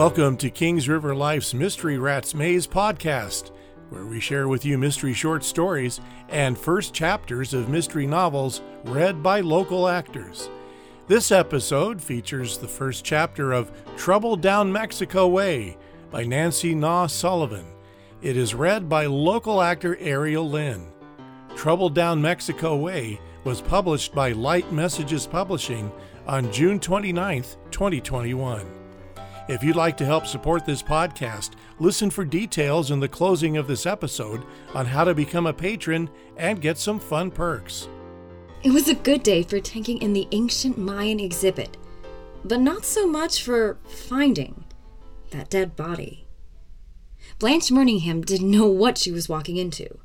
Welcome 0.00 0.38
to 0.38 0.48
Kings 0.48 0.88
River 0.88 1.14
Life's 1.14 1.52
Mystery 1.52 1.98
Rats 1.98 2.32
Maze 2.32 2.66
podcast, 2.66 3.50
where 3.90 4.06
we 4.06 4.18
share 4.18 4.48
with 4.48 4.64
you 4.64 4.78
mystery 4.78 5.12
short 5.12 5.44
stories 5.44 6.00
and 6.30 6.56
first 6.56 6.94
chapters 6.94 7.52
of 7.52 7.68
mystery 7.68 8.06
novels 8.06 8.62
read 8.84 9.22
by 9.22 9.40
local 9.40 9.86
actors. 9.86 10.48
This 11.06 11.30
episode 11.30 12.00
features 12.00 12.56
the 12.56 12.66
first 12.66 13.04
chapter 13.04 13.52
of 13.52 13.70
Trouble 13.98 14.36
Down 14.36 14.72
Mexico 14.72 15.28
Way 15.28 15.76
by 16.10 16.24
Nancy 16.24 16.74
Nau 16.74 17.06
Sullivan. 17.06 17.66
It 18.22 18.38
is 18.38 18.54
read 18.54 18.88
by 18.88 19.04
local 19.04 19.60
actor 19.60 19.98
Ariel 20.00 20.48
Lynn. 20.48 20.90
Trouble 21.56 21.90
Down 21.90 22.22
Mexico 22.22 22.74
Way 22.74 23.20
was 23.44 23.60
published 23.60 24.14
by 24.14 24.32
Light 24.32 24.72
Messages 24.72 25.26
Publishing 25.26 25.92
on 26.26 26.50
June 26.50 26.80
29, 26.80 27.42
2021. 27.70 28.79
If 29.50 29.64
you'd 29.64 29.74
like 29.74 29.96
to 29.96 30.04
help 30.04 30.28
support 30.28 30.64
this 30.64 30.80
podcast, 30.80 31.54
listen 31.80 32.08
for 32.08 32.24
details 32.24 32.92
in 32.92 33.00
the 33.00 33.08
closing 33.08 33.56
of 33.56 33.66
this 33.66 33.84
episode 33.84 34.44
on 34.74 34.86
how 34.86 35.02
to 35.02 35.12
become 35.12 35.48
a 35.48 35.52
patron 35.52 36.08
and 36.36 36.60
get 36.60 36.78
some 36.78 37.00
fun 37.00 37.32
perks. 37.32 37.88
It 38.62 38.70
was 38.70 38.86
a 38.86 38.94
good 38.94 39.24
day 39.24 39.42
for 39.42 39.58
taking 39.58 40.00
in 40.02 40.12
the 40.12 40.28
ancient 40.30 40.78
Mayan 40.78 41.18
exhibit, 41.18 41.76
but 42.44 42.60
not 42.60 42.84
so 42.84 43.08
much 43.08 43.42
for 43.42 43.78
finding 43.88 44.66
that 45.30 45.50
dead 45.50 45.74
body. 45.74 46.28
Blanche 47.40 47.70
Murninghan 47.70 48.24
didn't 48.24 48.52
know 48.52 48.68
what 48.68 48.98
she 48.98 49.10
was 49.10 49.28
walking 49.28 49.56
into. 49.56 49.98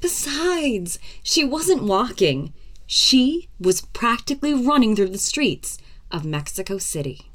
Besides, 0.00 0.98
she 1.22 1.44
wasn't 1.44 1.82
walking. 1.82 2.54
She 2.86 3.50
was 3.60 3.82
practically 3.82 4.54
running 4.54 4.96
through 4.96 5.10
the 5.10 5.18
streets 5.18 5.76
of 6.10 6.24
Mexico 6.24 6.78
City. 6.78 7.29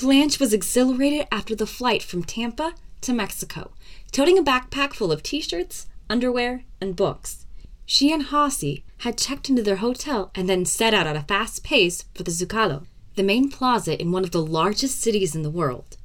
Blanche 0.00 0.38
was 0.38 0.52
exhilarated 0.52 1.26
after 1.32 1.56
the 1.56 1.66
flight 1.66 2.04
from 2.04 2.22
Tampa 2.22 2.74
to 3.00 3.12
Mexico, 3.12 3.72
toting 4.12 4.38
a 4.38 4.44
backpack 4.44 4.92
full 4.92 5.10
of 5.10 5.24
t 5.24 5.40
shirts, 5.40 5.88
underwear, 6.08 6.62
and 6.80 6.94
books. 6.94 7.46
She 7.84 8.12
and 8.12 8.26
Hossie 8.26 8.84
had 8.98 9.18
checked 9.18 9.50
into 9.50 9.62
their 9.62 9.76
hotel 9.76 10.30
and 10.36 10.48
then 10.48 10.64
set 10.64 10.94
out 10.94 11.08
at 11.08 11.16
a 11.16 11.22
fast 11.22 11.64
pace 11.64 12.04
for 12.14 12.22
the 12.22 12.30
Zocalo, 12.30 12.86
the 13.16 13.24
main 13.24 13.50
plaza 13.50 14.00
in 14.00 14.12
one 14.12 14.22
of 14.22 14.30
the 14.30 14.40
largest 14.40 15.00
cities 15.00 15.34
in 15.34 15.42
the 15.42 15.50
world. 15.50 15.96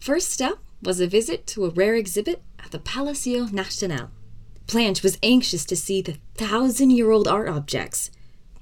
First 0.00 0.30
step 0.30 0.56
was 0.82 0.98
a 0.98 1.06
visit 1.06 1.46
to 1.48 1.66
a 1.66 1.70
rare 1.70 1.96
exhibit 1.96 2.42
at 2.64 2.70
the 2.70 2.78
Palacio 2.78 3.44
Nacional. 3.52 4.08
Blanche 4.66 5.02
was 5.02 5.18
anxious 5.22 5.66
to 5.66 5.76
see 5.76 6.00
the 6.00 6.16
thousand 6.34 6.92
year 6.92 7.10
old 7.10 7.28
art 7.28 7.50
objects. 7.50 8.10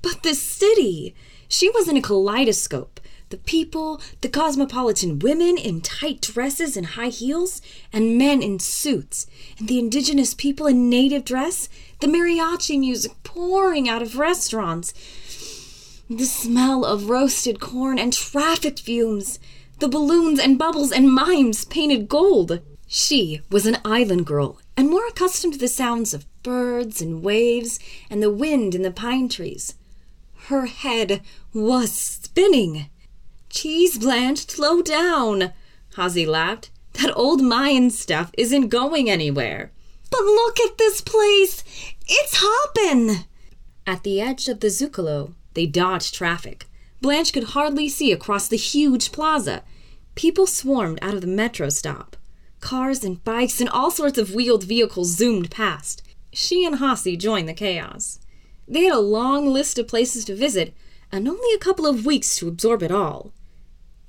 But 0.02 0.24
the 0.24 0.34
city! 0.34 1.14
She 1.46 1.70
was 1.70 1.86
in 1.86 1.96
a 1.96 2.02
kaleidoscope 2.02 2.98
the 3.32 3.38
people, 3.38 4.00
the 4.20 4.28
cosmopolitan 4.28 5.18
women 5.18 5.56
in 5.56 5.80
tight 5.80 6.20
dresses 6.20 6.76
and 6.76 6.88
high 6.88 7.08
heels, 7.08 7.62
and 7.90 8.18
men 8.18 8.42
in 8.42 8.58
suits, 8.58 9.26
and 9.58 9.68
the 9.68 9.78
indigenous 9.78 10.34
people 10.34 10.66
in 10.66 10.90
native 10.90 11.24
dress, 11.24 11.70
the 12.00 12.06
mariachi 12.06 12.78
music 12.78 13.12
pouring 13.24 13.88
out 13.88 14.02
of 14.02 14.18
restaurants, 14.18 14.92
the 16.10 16.26
smell 16.26 16.84
of 16.84 17.08
roasted 17.08 17.58
corn 17.58 17.98
and 17.98 18.12
traffic 18.12 18.78
fumes, 18.78 19.38
the 19.78 19.88
balloons 19.88 20.38
and 20.38 20.58
bubbles 20.58 20.92
and 20.92 21.10
mimes 21.10 21.64
painted 21.64 22.08
gold. 22.08 22.60
She 22.86 23.40
was 23.50 23.64
an 23.64 23.78
island 23.82 24.26
girl 24.26 24.60
and 24.76 24.90
more 24.90 25.06
accustomed 25.06 25.54
to 25.54 25.58
the 25.58 25.68
sounds 25.68 26.12
of 26.12 26.26
birds 26.42 27.00
and 27.00 27.22
waves 27.22 27.80
and 28.10 28.22
the 28.22 28.30
wind 28.30 28.74
in 28.74 28.82
the 28.82 28.90
pine 28.90 29.30
trees. 29.30 29.74
Her 30.48 30.66
head 30.66 31.22
was 31.54 31.92
spinning. 31.92 32.90
Cheese, 33.52 33.98
Blanche, 33.98 34.48
slow 34.48 34.80
down. 34.80 35.52
Hossie 35.94 36.26
laughed. 36.26 36.70
That 36.94 37.14
old 37.14 37.42
Mayan 37.42 37.90
stuff 37.90 38.32
isn't 38.38 38.68
going 38.68 39.10
anywhere. 39.10 39.70
But 40.10 40.22
look 40.22 40.58
at 40.58 40.78
this 40.78 41.02
place. 41.02 41.62
It's 42.08 42.38
hoppin'. 42.42 43.26
At 43.86 44.04
the 44.04 44.22
edge 44.22 44.48
of 44.48 44.60
the 44.60 44.68
Zocalo, 44.68 45.34
they 45.52 45.66
dodged 45.66 46.14
traffic. 46.14 46.66
Blanche 47.02 47.32
could 47.32 47.44
hardly 47.52 47.90
see 47.90 48.10
across 48.10 48.48
the 48.48 48.56
huge 48.56 49.12
plaza. 49.12 49.62
People 50.14 50.46
swarmed 50.46 50.98
out 51.02 51.14
of 51.14 51.20
the 51.20 51.26
metro 51.26 51.68
stop. 51.68 52.16
Cars 52.60 53.04
and 53.04 53.22
bikes 53.22 53.60
and 53.60 53.68
all 53.68 53.90
sorts 53.90 54.16
of 54.16 54.34
wheeled 54.34 54.64
vehicles 54.64 55.14
zoomed 55.14 55.50
past. 55.50 56.02
She 56.32 56.64
and 56.64 56.76
Hossie 56.76 57.18
joined 57.18 57.50
the 57.50 57.54
chaos. 57.54 58.18
They 58.66 58.84
had 58.84 58.94
a 58.94 58.98
long 58.98 59.46
list 59.52 59.78
of 59.78 59.88
places 59.88 60.24
to 60.24 60.34
visit 60.34 60.74
and 61.12 61.28
only 61.28 61.54
a 61.54 61.58
couple 61.58 61.86
of 61.86 62.06
weeks 62.06 62.34
to 62.36 62.48
absorb 62.48 62.82
it 62.82 62.90
all. 62.90 63.34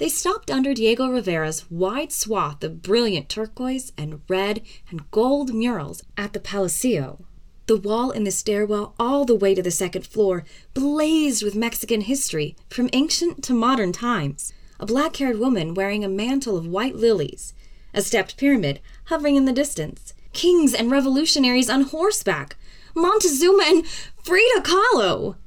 They 0.03 0.09
stopped 0.09 0.51
under 0.51 0.73
Diego 0.73 1.07
Rivera's 1.07 1.71
wide 1.71 2.11
swath 2.11 2.61
of 2.61 2.81
brilliant 2.81 3.29
turquoise 3.29 3.93
and 3.97 4.19
red 4.27 4.61
and 4.89 5.09
gold 5.11 5.53
murals 5.53 6.03
at 6.17 6.33
the 6.33 6.41
Palacio. 6.41 7.23
The 7.67 7.77
wall 7.77 8.11
in 8.11 8.25
the 8.25 8.31
stairwell, 8.31 8.95
all 8.99 9.23
the 9.23 9.33
way 9.33 9.55
to 9.55 9.63
the 9.63 9.71
second 9.71 10.05
floor, 10.05 10.43
blazed 10.73 11.41
with 11.41 11.55
Mexican 11.55 12.01
history 12.01 12.57
from 12.69 12.89
ancient 12.91 13.45
to 13.45 13.53
modern 13.53 13.93
times. 13.93 14.51
A 14.77 14.85
black 14.85 15.15
haired 15.15 15.39
woman 15.39 15.73
wearing 15.73 16.03
a 16.03 16.09
mantle 16.09 16.57
of 16.57 16.67
white 16.67 16.97
lilies, 16.97 17.53
a 17.93 18.01
stepped 18.01 18.35
pyramid 18.35 18.81
hovering 19.05 19.37
in 19.37 19.45
the 19.45 19.53
distance, 19.53 20.13
kings 20.33 20.73
and 20.73 20.91
revolutionaries 20.91 21.69
on 21.69 21.83
horseback, 21.83 22.57
Montezuma 22.93 23.63
and 23.67 23.87
Frida 24.21 24.63
Kahlo. 24.63 25.37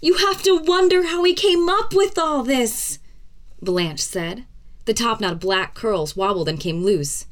You 0.00 0.14
have 0.18 0.44
to 0.44 0.58
wonder 0.58 1.08
how 1.08 1.24
he 1.24 1.34
came 1.34 1.68
up 1.68 1.92
with 1.92 2.16
all 2.16 2.44
this. 2.44 3.00
Blanche 3.62 4.02
said. 4.02 4.46
The 4.84 4.94
top 4.94 5.20
knot 5.20 5.34
of 5.34 5.40
black 5.40 5.74
curls 5.74 6.16
wobbled 6.16 6.48
and 6.48 6.58
came 6.58 6.82
loose. 6.82 7.26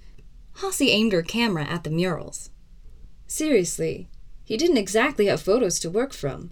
Hossie 0.57 0.91
aimed 0.91 1.13
her 1.13 1.23
camera 1.23 1.65
at 1.65 1.85
the 1.85 1.91
murals. 1.91 2.51
Seriously, 3.27 4.09
he 4.45 4.57
didn't 4.57 4.77
exactly 4.77 5.27
have 5.27 5.41
photos 5.41 5.79
to 5.81 5.91
work 5.91 6.13
from. 6.13 6.51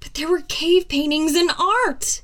But 0.00 0.14
there 0.14 0.28
were 0.28 0.42
cave 0.42 0.88
paintings 0.88 1.34
and 1.34 1.50
art! 1.58 2.22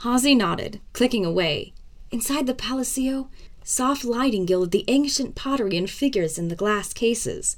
Hossie 0.00 0.36
nodded, 0.36 0.80
clicking 0.92 1.24
away. 1.24 1.74
Inside 2.10 2.46
the 2.46 2.54
Palacio, 2.54 3.28
soft 3.64 4.04
lighting 4.04 4.46
gilded 4.46 4.70
the 4.70 4.84
ancient 4.88 5.34
pottery 5.34 5.76
and 5.76 5.88
figures 5.88 6.38
in 6.38 6.48
the 6.48 6.56
glass 6.56 6.92
cases. 6.92 7.56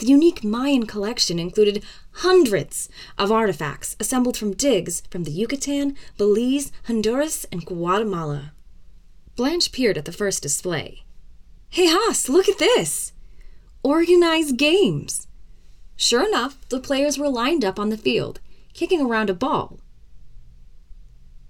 The 0.00 0.06
unique 0.06 0.42
Mayan 0.42 0.86
collection 0.86 1.38
included 1.38 1.84
hundreds 2.12 2.88
of 3.18 3.30
artifacts 3.30 3.96
assembled 4.00 4.34
from 4.34 4.54
digs 4.54 5.02
from 5.10 5.24
the 5.24 5.30
Yucatan, 5.30 5.94
Belize, 6.16 6.72
Honduras, 6.86 7.44
and 7.52 7.66
Guatemala. 7.66 8.52
Blanche 9.36 9.70
peered 9.72 9.98
at 9.98 10.06
the 10.06 10.12
first 10.12 10.42
display. 10.42 11.04
Hey, 11.68 11.86
Haas, 11.86 12.30
look 12.30 12.48
at 12.48 12.58
this! 12.58 13.12
Organized 13.82 14.56
games! 14.56 15.28
Sure 15.96 16.26
enough, 16.26 16.66
the 16.70 16.80
players 16.80 17.18
were 17.18 17.28
lined 17.28 17.62
up 17.62 17.78
on 17.78 17.90
the 17.90 17.98
field, 17.98 18.40
kicking 18.72 19.02
around 19.02 19.28
a 19.28 19.34
ball. 19.34 19.80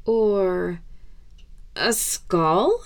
Or 0.04 0.80
a 1.76 1.92
skull? 1.92 2.82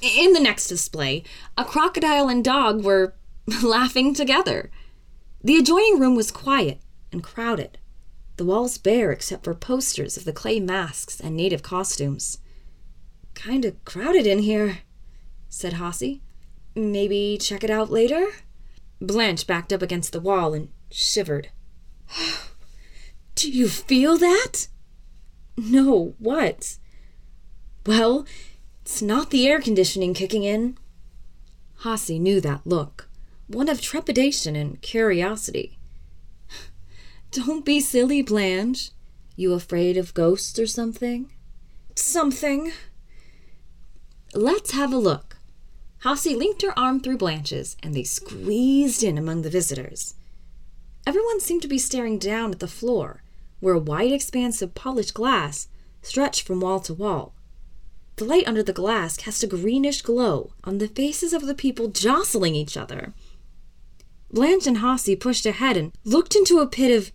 In 0.00 0.32
the 0.32 0.40
next 0.40 0.68
display, 0.68 1.22
a 1.58 1.66
crocodile 1.66 2.30
and 2.30 2.42
dog 2.42 2.82
were 2.82 3.14
laughing 3.62 4.14
together. 4.14 4.70
The 5.42 5.56
adjoining 5.56 5.98
room 6.00 6.14
was 6.14 6.30
quiet 6.30 6.80
and 7.12 7.22
crowded, 7.22 7.78
the 8.36 8.44
walls 8.44 8.78
bare 8.78 9.12
except 9.12 9.44
for 9.44 9.54
posters 9.54 10.16
of 10.16 10.24
the 10.24 10.32
clay 10.32 10.58
masks 10.60 11.20
and 11.20 11.36
native 11.36 11.62
costumes. 11.62 12.38
Kinda 13.34 13.72
crowded 13.84 14.26
in 14.26 14.40
here, 14.40 14.78
said 15.48 15.74
Hossie. 15.74 16.20
Maybe 16.74 17.38
check 17.38 17.62
it 17.62 17.70
out 17.70 17.90
later? 17.90 18.28
Blanche 19.00 19.46
backed 19.46 19.72
up 19.72 19.82
against 19.82 20.12
the 20.12 20.20
wall 20.20 20.54
and 20.54 20.70
shivered. 20.90 21.50
Do 23.34 23.50
you 23.50 23.68
feel 23.68 24.16
that? 24.16 24.68
No, 25.56 26.14
what? 26.18 26.78
Well, 27.84 28.26
it's 28.82 29.02
not 29.02 29.30
the 29.30 29.46
air 29.46 29.60
conditioning 29.60 30.14
kicking 30.14 30.44
in. 30.44 30.78
Hossie 31.80 32.20
knew 32.20 32.40
that 32.40 32.66
look 32.66 33.03
one 33.46 33.68
of 33.68 33.80
trepidation 33.80 34.56
and 34.56 34.80
curiosity. 34.80 35.78
Don't 37.30 37.64
be 37.64 37.80
silly, 37.80 38.22
Blanche. 38.22 38.90
You 39.36 39.52
afraid 39.52 39.96
of 39.96 40.14
ghosts 40.14 40.58
or 40.58 40.66
something? 40.66 41.30
Something. 41.94 42.72
Let's 44.34 44.70
have 44.70 44.92
a 44.92 44.98
look. 44.98 45.36
Hossie 46.04 46.36
linked 46.36 46.62
her 46.62 46.78
arm 46.78 47.00
through 47.00 47.18
Blanche's, 47.18 47.76
and 47.82 47.94
they 47.94 48.04
squeezed 48.04 49.02
in 49.02 49.18
among 49.18 49.42
the 49.42 49.50
visitors. 49.50 50.14
Everyone 51.06 51.40
seemed 51.40 51.62
to 51.62 51.68
be 51.68 51.78
staring 51.78 52.18
down 52.18 52.52
at 52.52 52.60
the 52.60 52.68
floor, 52.68 53.22
where 53.60 53.74
a 53.74 53.78
wide 53.78 54.12
expanse 54.12 54.62
of 54.62 54.74
polished 54.74 55.14
glass 55.14 55.68
stretched 56.02 56.46
from 56.46 56.60
wall 56.60 56.80
to 56.80 56.94
wall. 56.94 57.34
The 58.16 58.24
light 58.24 58.46
under 58.46 58.62
the 58.62 58.72
glass 58.72 59.16
cast 59.16 59.42
a 59.42 59.46
greenish 59.46 60.02
glow 60.02 60.52
on 60.62 60.78
the 60.78 60.88
faces 60.88 61.32
of 61.32 61.46
the 61.46 61.54
people 61.54 61.88
jostling 61.88 62.54
each 62.54 62.76
other 62.76 63.12
Blanche 64.34 64.66
and 64.66 64.78
Hossie 64.78 65.18
pushed 65.18 65.46
ahead 65.46 65.76
and 65.76 65.92
looked 66.02 66.34
into 66.34 66.58
a 66.58 66.66
pit 66.66 66.90
of 66.90 67.12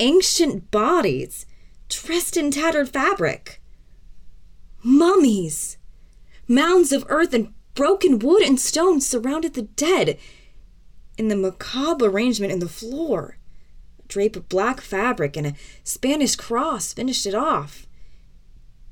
ancient 0.00 0.72
bodies 0.72 1.46
dressed 1.88 2.36
in 2.36 2.50
tattered 2.50 2.88
fabric. 2.88 3.62
Mummies! 4.82 5.78
Mounds 6.48 6.90
of 6.90 7.04
earth 7.08 7.32
and 7.32 7.54
broken 7.74 8.18
wood 8.18 8.42
and 8.42 8.58
stone 8.58 9.00
surrounded 9.00 9.54
the 9.54 9.62
dead. 9.62 10.18
In 11.16 11.28
the 11.28 11.36
macabre 11.36 12.06
arrangement 12.06 12.52
in 12.52 12.58
the 12.58 12.68
floor, 12.68 13.38
a 14.02 14.08
drape 14.08 14.34
of 14.34 14.48
black 14.48 14.80
fabric 14.80 15.36
and 15.36 15.46
a 15.46 15.54
Spanish 15.84 16.34
cross 16.34 16.92
finished 16.92 17.26
it 17.26 17.34
off. 17.34 17.86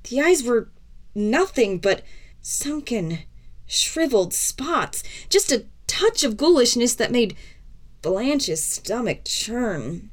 The 0.05 0.20
eyes 0.20 0.44
were 0.44 0.70
nothing 1.12 1.81
but 1.81 2.02
sunken, 2.40 3.19
shriveled 3.66 4.32
spots, 4.32 5.02
just 5.28 5.50
a 5.50 5.66
touch 5.99 6.23
of 6.23 6.37
ghoulishness 6.37 6.95
that 6.97 7.11
made 7.11 7.37
Blanche's 8.03 8.62
stomach 8.62 9.25
churn. 9.25 10.11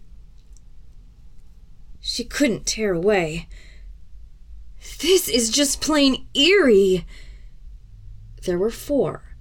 She 1.99 2.23
couldn't 2.23 2.65
tear 2.65 2.93
away. 2.93 3.47
This 4.99 5.29
is 5.29 5.49
just 5.49 5.81
plain 5.81 6.27
eerie. 6.33 7.05
There 8.45 8.57
were 8.57 8.71
four. 8.71 9.35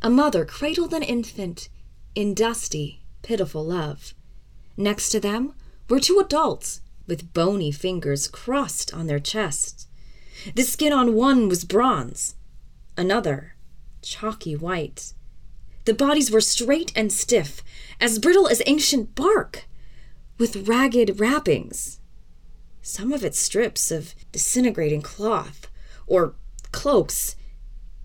A 0.00 0.10
mother 0.10 0.44
cradled 0.44 0.92
an 0.92 1.02
infant 1.02 1.68
in 2.14 2.34
dusty, 2.34 3.02
pitiful 3.22 3.64
love. 3.64 4.14
Next 4.76 5.10
to 5.10 5.20
them 5.20 5.54
were 5.88 6.00
two 6.00 6.20
adults 6.20 6.80
with 7.08 7.32
bony 7.32 7.72
fingers 7.72 8.28
crossed 8.28 8.94
on 8.94 9.06
their 9.08 9.20
chests. 9.20 9.88
The 10.54 10.62
skin 10.62 10.92
on 10.92 11.14
one 11.14 11.48
was 11.48 11.64
bronze, 11.64 12.36
another 12.96 13.54
chalky 14.00 14.54
white. 14.54 15.14
The 15.84 15.94
bodies 15.94 16.30
were 16.30 16.40
straight 16.40 16.92
and 16.94 17.12
stiff, 17.12 17.62
as 18.00 18.18
brittle 18.18 18.48
as 18.48 18.62
ancient 18.66 19.14
bark, 19.14 19.66
with 20.38 20.68
ragged 20.68 21.18
wrappings. 21.18 22.00
Some 22.80 23.12
of 23.12 23.24
it 23.24 23.34
strips 23.34 23.90
of 23.90 24.14
disintegrating 24.32 25.02
cloth, 25.02 25.68
or 26.06 26.34
cloaks 26.72 27.36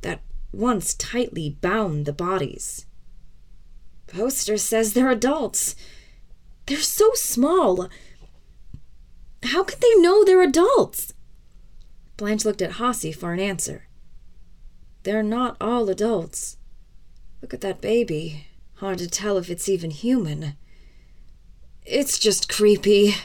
that 0.02 0.22
once 0.52 0.94
tightly 0.94 1.58
bound 1.62 2.06
the 2.06 2.14
bodies. 2.14 2.86
Poster 4.08 4.58
says 4.58 4.94
they're 4.94 5.10
adults. 5.10 5.76
They're 6.66 6.78
so 6.78 7.12
small. 7.14 7.90
How 9.44 9.64
could 9.64 9.82
they 9.82 9.96
know 9.96 10.24
they're 10.24 10.42
adults? 10.42 11.14
Blanche 12.16 12.46
looked 12.46 12.62
at 12.62 12.74
Hossie 12.74 13.16
for 13.16 13.34
an 13.34 13.40
answer. 13.40 13.88
They're 15.04 15.24
not 15.24 15.58
all 15.62 15.90
adults. 15.90 16.57
Look 17.48 17.54
at 17.54 17.62
that 17.62 17.80
baby. 17.80 18.46
Hard 18.80 18.98
to 18.98 19.08
tell 19.08 19.38
if 19.38 19.50
it's 19.50 19.70
even 19.70 19.90
human. 19.90 20.58
It's 21.86 22.20
just 22.20 22.50
creepy. 22.50 23.16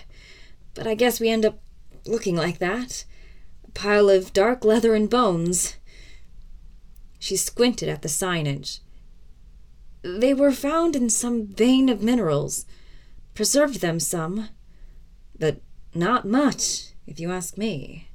But 0.75 0.87
I 0.87 0.95
guess 0.95 1.19
we 1.19 1.29
end 1.29 1.45
up 1.45 1.59
looking 2.07 2.37
like 2.37 2.59
that. 2.59 3.05
A 3.67 3.71
pile 3.73 4.09
of 4.09 4.33
dark 4.33 4.65
leather 4.65 4.95
and 4.95 5.11
bones. 5.11 5.75
She 7.19 7.35
squinted 7.35 7.89
at 7.89 8.03
the 8.03 8.09
signage. 8.09 8.79
They 10.03 10.33
were 10.33 10.53
found 10.53 10.95
in 10.95 11.11
some 11.11 11.49
vein 11.49 11.89
of 11.89 12.01
minerals. 12.01 12.65
Preserved 13.35 13.81
them 13.81 13.99
some. 13.99 14.51
But 15.37 15.63
not 15.97 16.25
much, 16.25 16.93
if 17.09 17.19
you 17.19 17.33
ask 17.33 17.59
me. 17.59 18.07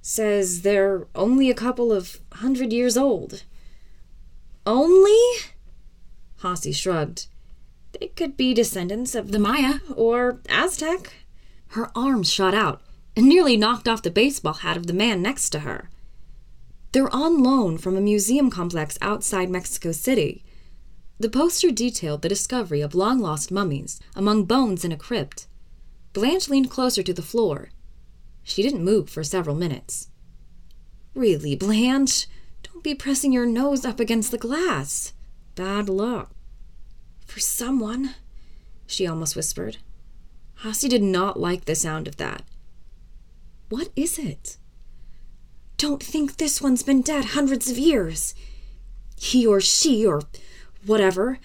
Says 0.00 0.62
they're 0.62 1.08
only 1.16 1.50
a 1.50 1.54
couple 1.54 1.92
of 1.92 2.20
hundred 2.34 2.72
years 2.72 2.96
old. 2.96 3.42
Only? 4.66 5.18
Hossie 6.40 6.74
shrugged. 6.74 7.26
They 7.98 8.08
could 8.08 8.36
be 8.36 8.54
descendants 8.54 9.14
of 9.14 9.30
the 9.30 9.38
Maya 9.38 9.80
or 9.94 10.40
Aztec. 10.48 11.12
Her 11.68 11.90
arms 11.96 12.30
shot 12.30 12.54
out 12.54 12.82
and 13.16 13.26
nearly 13.26 13.56
knocked 13.56 13.88
off 13.88 14.02
the 14.02 14.10
baseball 14.10 14.54
hat 14.54 14.76
of 14.76 14.86
the 14.86 14.92
man 14.92 15.22
next 15.22 15.50
to 15.50 15.60
her. 15.60 15.90
They're 16.92 17.14
on 17.14 17.42
loan 17.42 17.78
from 17.78 17.96
a 17.96 18.00
museum 18.00 18.50
complex 18.50 18.96
outside 19.00 19.50
Mexico 19.50 19.92
City. 19.92 20.44
The 21.18 21.28
poster 21.28 21.70
detailed 21.70 22.22
the 22.22 22.28
discovery 22.28 22.80
of 22.80 22.94
long 22.94 23.20
lost 23.20 23.50
mummies 23.50 24.00
among 24.14 24.44
bones 24.44 24.84
in 24.84 24.92
a 24.92 24.96
crypt. 24.96 25.46
Blanche 26.12 26.48
leaned 26.48 26.70
closer 26.70 27.02
to 27.02 27.12
the 27.12 27.22
floor. 27.22 27.70
She 28.42 28.62
didn't 28.62 28.84
move 28.84 29.10
for 29.10 29.24
several 29.24 29.56
minutes. 29.56 30.08
Really, 31.14 31.56
Blanche, 31.56 32.26
be 32.84 32.94
pressing 32.94 33.32
your 33.32 33.46
nose 33.46 33.84
up 33.84 33.98
against 33.98 34.30
the 34.30 34.38
glass. 34.38 35.14
Bad 35.54 35.88
luck. 35.88 36.30
For 37.26 37.40
someone, 37.40 38.14
she 38.86 39.06
almost 39.06 39.34
whispered. 39.34 39.78
Hossie 40.60 40.90
did 40.90 41.02
not 41.02 41.40
like 41.40 41.64
the 41.64 41.74
sound 41.74 42.06
of 42.06 42.18
that. 42.18 42.42
What 43.70 43.88
is 43.96 44.18
it? 44.18 44.58
Don't 45.78 46.02
think 46.02 46.36
this 46.36 46.60
one's 46.60 46.82
been 46.82 47.00
dead 47.00 47.24
hundreds 47.24 47.70
of 47.70 47.78
years. 47.78 48.34
He 49.16 49.46
or 49.46 49.60
she 49.60 50.06
or 50.06 50.22
whatever 50.84 51.38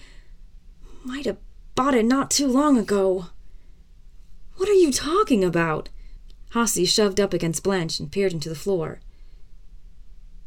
might 1.02 1.24
have 1.24 1.38
bought 1.74 1.94
it 1.94 2.04
not 2.04 2.30
too 2.30 2.48
long 2.48 2.76
ago. 2.76 3.26
What 4.56 4.68
are 4.68 4.74
you 4.74 4.92
talking 4.92 5.42
about? 5.42 5.88
Hossie 6.52 6.86
shoved 6.86 7.18
up 7.18 7.32
against 7.32 7.64
Blanche 7.64 7.98
and 7.98 8.12
peered 8.12 8.34
into 8.34 8.50
the 8.50 8.54
floor. 8.54 9.00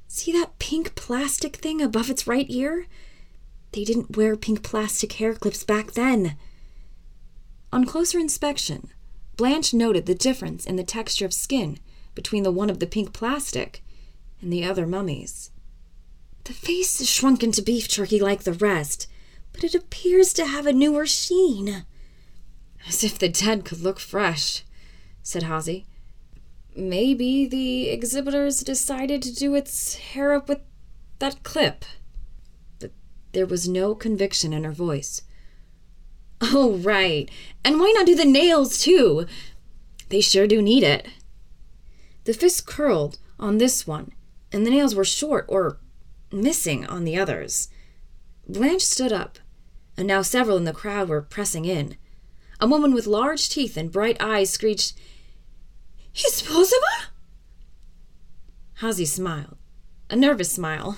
See 0.08 0.32
that 0.34 0.60
pink 0.60 0.96
plastic 0.96 1.58
thing 1.58 1.82
above 1.82 2.10
its 2.10 2.28
right 2.28 2.46
ear? 2.50 2.88
They 3.72 3.84
didn't 3.84 4.16
wear 4.16 4.36
pink 4.36 4.64
plastic 4.64 5.14
hair 5.14 5.34
clips 5.34 5.64
back 5.64 5.94
then. 5.94 6.38
On 7.72 7.86
closer 7.86 8.20
inspection, 8.20 8.90
Blanche 9.36 9.74
noted 9.74 10.06
the 10.06 10.14
difference 10.14 10.66
in 10.66 10.76
the 10.76 10.84
texture 10.84 11.26
of 11.26 11.34
skin 11.34 11.80
between 12.14 12.44
the 12.44 12.52
one 12.52 12.70
of 12.70 12.80
the 12.80 12.86
pink 12.86 13.14
plastic 13.14 13.84
and 14.42 14.54
the 14.54 14.64
other 14.64 14.86
mummies. 14.86 15.50
The 16.44 16.54
face 16.54 17.02
is 17.02 17.10
shrunken 17.10 17.52
to 17.54 17.62
beef 17.62 17.88
jerky 17.88 18.20
like 18.20 18.44
the 18.44 18.54
rest, 18.54 19.08
but 19.54 19.64
it 19.64 19.74
appears 19.74 20.34
to 20.34 20.46
have 20.46 20.68
a 20.68 20.74
newer 20.74 21.08
sheen. 21.08 21.86
As 22.88 23.04
if 23.04 23.18
the 23.18 23.30
dead 23.30 23.66
could 23.66 23.80
look 23.80 24.00
fresh, 24.00 24.64
said 25.24 25.44
Hossie. 25.44 25.86
Maybe 26.76 27.46
the 27.46 27.90
exhibitors 27.90 28.62
decided 28.62 29.22
to 29.22 29.34
do 29.34 29.54
its 29.54 29.96
hair 29.96 30.34
up 30.34 30.50
with 30.50 30.60
that 31.20 31.44
clip. 31.44 31.86
But 32.80 32.92
there 33.32 33.46
was 33.46 33.68
no 33.68 33.94
conviction 33.94 34.54
in 34.54 34.64
her 34.64 34.72
voice. 34.72 35.22
Oh, 36.42 36.78
right. 36.78 37.30
And 37.64 37.80
why 37.80 37.94
not 37.96 38.06
do 38.06 38.16
the 38.16 38.26
nails, 38.26 38.82
too? 38.82 39.28
They 40.10 40.22
sure 40.22 40.48
do 40.48 40.62
need 40.62 40.84
it. 40.84 41.08
The 42.26 42.34
fist 42.34 42.66
curled 42.66 43.20
on 43.40 43.58
this 43.58 43.86
one, 43.86 44.12
and 44.52 44.66
the 44.66 44.70
nails 44.70 44.96
were 44.96 45.06
short 45.06 45.46
or 45.48 45.80
missing 46.32 46.86
on 46.86 47.04
the 47.04 47.18
others. 47.18 47.70
Blanche 48.48 48.82
stood 48.82 49.14
up, 49.14 49.40
and 49.96 50.08
now 50.08 50.22
several 50.22 50.58
in 50.58 50.64
the 50.64 50.74
crowd 50.74 51.08
were 51.08 51.22
pressing 51.22 51.66
in. 51.66 51.98
A 52.60 52.68
woman 52.68 52.94
with 52.94 53.08
large 53.08 53.50
teeth 53.50 53.78
and 53.78 53.92
bright 53.92 54.18
eyes 54.20 54.50
screeched, 54.50 54.94
Is 56.16 56.42
possible? 56.42 57.12
Hossie 58.80 59.08
smiled, 59.08 59.58
a 60.10 60.16
nervous 60.16 60.52
smile. 60.52 60.98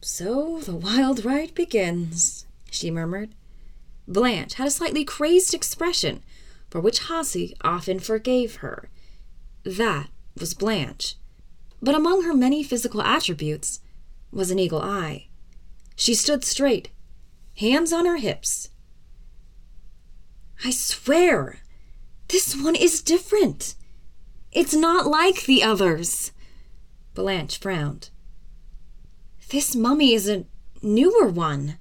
So 0.00 0.60
the 0.60 0.74
wild 0.74 1.24
ride 1.24 1.54
begins, 1.54 2.46
she 2.70 2.90
murmured. 2.90 3.34
Blanche 4.06 4.54
had 4.54 4.66
a 4.66 4.70
slightly 4.70 5.04
crazed 5.04 5.54
expression, 5.54 6.22
for 6.70 6.80
which 6.80 7.08
Hossie 7.08 7.54
often 7.62 7.98
forgave 8.00 8.56
her. 8.56 8.90
That 9.64 10.08
was 10.38 10.54
Blanche. 10.54 11.16
But 11.82 11.94
among 11.94 12.24
her 12.24 12.34
many 12.34 12.62
physical 12.62 13.02
attributes 13.02 13.80
was 14.32 14.50
an 14.50 14.58
eagle 14.58 14.80
eye. 14.80 15.28
She 15.96 16.14
stood 16.14 16.44
straight, 16.44 16.90
hands 17.58 17.92
on 17.92 18.06
her 18.06 18.16
hips. 18.16 18.70
I 20.64 20.70
swear, 20.70 21.60
this 22.34 22.54
one 22.56 22.74
is 22.74 23.00
different. 23.00 23.76
It's 24.50 24.74
not 24.74 25.06
like 25.06 25.44
the 25.44 25.62
others. 25.62 26.32
Blanche 27.14 27.60
frowned. 27.60 28.10
This 29.50 29.76
mummy 29.76 30.14
is 30.14 30.28
a 30.28 30.44
newer 30.82 31.28
one. 31.28 31.78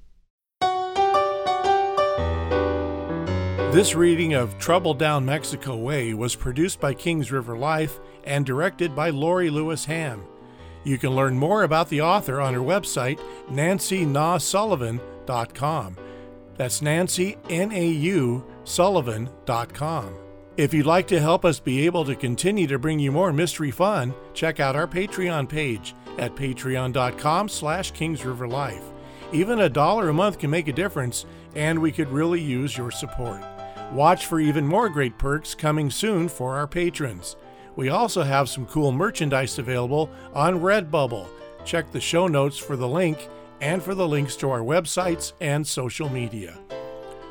This 3.71 3.95
reading 3.95 4.35
of 4.35 4.59
Trouble 4.59 4.93
Down 4.93 5.25
Mexico 5.25 5.75
Way 5.75 6.13
was 6.13 6.35
produced 6.35 6.79
by 6.79 6.93
Kings 6.93 7.31
River 7.31 7.57
Life 7.57 7.99
and 8.23 8.45
directed 8.45 8.95
by 8.95 9.09
Lori 9.09 9.49
Lewis 9.49 9.85
Ham. 9.85 10.23
You 10.83 10.99
can 10.99 11.15
learn 11.15 11.35
more 11.35 11.63
about 11.63 11.89
the 11.89 12.01
author 12.01 12.39
on 12.39 12.53
her 12.53 12.59
website, 12.59 13.19
nancynausullivan.com. 13.49 15.97
That's 16.57 16.83
Nancy, 16.83 17.37
N 17.49 17.71
A 17.71 17.87
U, 17.87 18.45
Sullivan.com. 18.65 20.22
If 20.55 20.71
you'd 20.71 20.85
like 20.85 21.07
to 21.07 21.19
help 21.19 21.45
us 21.45 21.59
be 21.59 21.87
able 21.87 22.05
to 22.05 22.15
continue 22.15 22.67
to 22.67 22.77
bring 22.77 22.99
you 22.99 23.11
more 23.11 23.33
mystery 23.33 23.71
fun, 23.71 24.13
check 24.35 24.59
out 24.59 24.75
our 24.75 24.87
Patreon 24.87 25.49
page 25.49 25.95
at 26.19 26.35
patreon.com 26.35 27.49
slash 27.49 27.91
kingsriverlife. 27.91 28.83
Even 29.31 29.61
a 29.61 29.69
dollar 29.69 30.09
a 30.09 30.13
month 30.13 30.37
can 30.37 30.51
make 30.51 30.67
a 30.67 30.73
difference, 30.73 31.25
and 31.55 31.79
we 31.79 31.91
could 31.91 32.07
really 32.09 32.39
use 32.39 32.77
your 32.77 32.91
support. 32.91 33.41
Watch 33.93 34.27
for 34.27 34.39
even 34.39 34.67
more 34.67 34.89
great 34.89 35.17
perks 35.17 35.55
coming 35.55 35.89
soon 35.89 36.29
for 36.29 36.55
our 36.55 36.67
patrons. 36.67 37.35
We 37.75 37.89
also 37.89 38.21
have 38.21 38.47
some 38.47 38.67
cool 38.67 38.91
merchandise 38.91 39.57
available 39.57 40.11
on 40.35 40.59
Redbubble. 40.59 41.27
Check 41.65 41.91
the 41.91 41.99
show 41.99 42.27
notes 42.27 42.59
for 42.59 42.75
the 42.75 42.87
link 42.87 43.27
and 43.59 43.81
for 43.81 43.95
the 43.95 44.07
links 44.07 44.35
to 44.35 44.51
our 44.51 44.59
websites 44.59 45.33
and 45.41 45.65
social 45.65 46.09
media. 46.09 46.59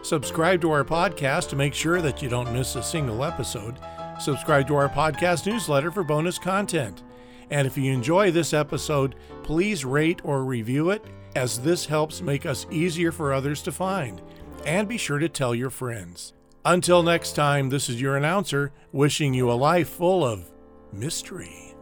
Subscribe 0.02 0.60
to 0.62 0.72
our 0.72 0.84
podcast 0.84 1.48
to 1.50 1.56
make 1.56 1.74
sure 1.74 2.02
that 2.02 2.20
you 2.20 2.28
don't 2.28 2.52
miss 2.52 2.74
a 2.74 2.82
single 2.82 3.22
episode. 3.22 3.78
Subscribe 4.20 4.66
to 4.66 4.74
our 4.74 4.88
podcast 4.88 5.46
newsletter 5.46 5.92
for 5.92 6.02
bonus 6.02 6.38
content. 6.38 7.04
And 7.50 7.68
if 7.68 7.78
you 7.78 7.92
enjoy 7.92 8.32
this 8.32 8.52
episode, 8.52 9.14
please 9.44 9.84
rate 9.84 10.20
or 10.24 10.44
review 10.44 10.90
it, 10.90 11.04
as 11.36 11.60
this 11.60 11.86
helps 11.86 12.20
make 12.20 12.46
us 12.46 12.66
easier 12.70 13.12
for 13.12 13.32
others 13.32 13.62
to 13.62 13.72
find. 13.72 14.20
And 14.66 14.88
be 14.88 14.98
sure 14.98 15.18
to 15.18 15.28
tell 15.28 15.54
your 15.54 15.70
friends. 15.70 16.32
Until 16.64 17.02
next 17.02 17.32
time, 17.32 17.70
this 17.70 17.88
is 17.88 18.00
your 18.00 18.16
announcer 18.16 18.72
wishing 18.90 19.34
you 19.34 19.50
a 19.50 19.54
life 19.54 19.88
full 19.88 20.24
of 20.24 20.50
mystery. 20.92 21.74